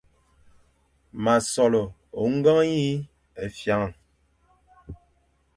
M 1.23 1.25
a 1.33 1.35
sole 1.51 1.81
ôñgeñy 2.23 2.79
e 3.43 3.45
fyam. 3.57 3.83